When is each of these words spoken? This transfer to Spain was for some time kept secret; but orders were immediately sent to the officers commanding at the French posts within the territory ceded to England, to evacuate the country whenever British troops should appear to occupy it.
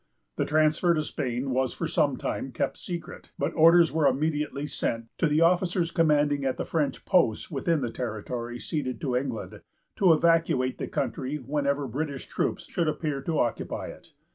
This 0.35 0.49
transfer 0.49 0.95
to 0.95 1.03
Spain 1.03 1.51
was 1.51 1.73
for 1.73 1.87
some 1.87 2.17
time 2.17 2.51
kept 2.51 2.75
secret; 2.75 3.29
but 3.37 3.53
orders 3.53 3.91
were 3.91 4.07
immediately 4.07 4.65
sent 4.65 5.09
to 5.19 5.27
the 5.27 5.41
officers 5.41 5.91
commanding 5.91 6.43
at 6.43 6.57
the 6.57 6.65
French 6.65 7.05
posts 7.05 7.51
within 7.51 7.81
the 7.81 7.91
territory 7.91 8.57
ceded 8.57 8.99
to 9.01 9.15
England, 9.15 9.61
to 9.97 10.11
evacuate 10.11 10.79
the 10.79 10.87
country 10.87 11.35
whenever 11.37 11.85
British 11.87 12.25
troops 12.25 12.65
should 12.67 12.87
appear 12.87 13.21
to 13.21 13.37
occupy 13.37 13.89
it. 13.89 14.07